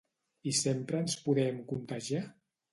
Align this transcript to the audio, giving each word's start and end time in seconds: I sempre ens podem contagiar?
I 0.51 0.53
sempre 0.59 1.03
ens 1.05 1.17
podem 1.27 1.63
contagiar? 1.75 2.27